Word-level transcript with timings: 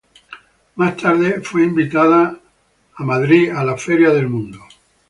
Más 0.77 0.97
tarde 0.97 1.41
fue 1.41 1.61
invitada 1.63 2.39
a 2.95 3.03
Nueva 3.03 3.27
York, 3.27 3.55
a 3.55 3.63
la 3.63 3.77
Feria 3.77 4.09
del 4.09 4.29
Mundo. 4.29 4.59